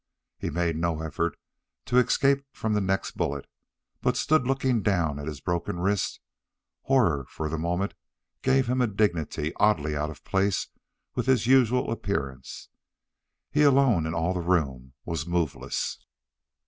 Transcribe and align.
He 0.39 0.49
made 0.49 0.77
no 0.77 1.01
effort 1.03 1.37
to 1.85 1.99
escape 1.99 2.43
from 2.53 2.73
the 2.73 2.81
next 2.81 3.15
bullet, 3.17 3.45
but 4.01 4.17
stood 4.17 4.47
looking 4.47 4.81
down 4.81 5.19
at 5.19 5.27
his 5.27 5.41
broken 5.41 5.79
wrist; 5.79 6.19
horror 6.81 7.27
for 7.29 7.47
the 7.49 7.59
moment 7.59 7.93
gave 8.41 8.67
him 8.67 8.81
a 8.81 8.87
dignity 8.87 9.53
oddly 9.57 9.95
out 9.95 10.09
of 10.09 10.23
place 10.23 10.69
with 11.13 11.27
his 11.27 11.45
usual 11.45 11.91
appearance. 11.91 12.69
He 13.51 13.61
alone 13.61 14.07
in 14.07 14.15
all 14.15 14.33
the 14.33 14.39
room 14.41 14.93
was 15.05 15.27
moveless. 15.27 15.99